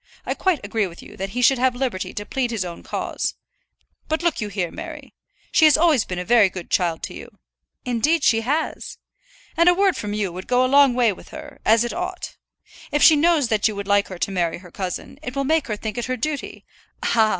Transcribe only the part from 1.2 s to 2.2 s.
he should have liberty